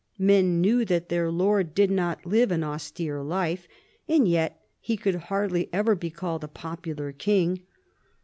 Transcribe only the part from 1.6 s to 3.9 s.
did not live an austere life,